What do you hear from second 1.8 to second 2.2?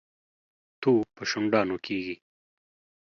کېږي.